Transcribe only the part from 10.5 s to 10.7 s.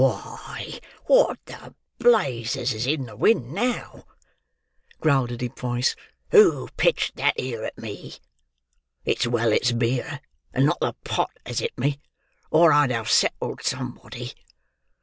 and